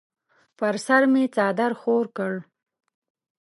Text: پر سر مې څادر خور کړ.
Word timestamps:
پر 0.57 0.75
سر 0.85 1.03
مې 1.11 1.23
څادر 1.35 1.71
خور 1.81 2.05
کړ. 2.17 2.33